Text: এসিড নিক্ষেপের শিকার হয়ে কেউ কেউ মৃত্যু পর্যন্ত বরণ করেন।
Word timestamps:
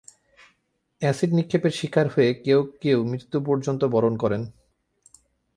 এসিড 1.01 1.31
নিক্ষেপের 1.33 1.73
শিকার 1.79 2.07
হয়ে 2.07 2.31
কেউ 2.45 2.59
কেউ 2.81 2.97
মৃত্যু 3.03 3.37
পর্যন্ত 3.45 3.81
বরণ 3.85 4.13
করেন। 4.17 4.41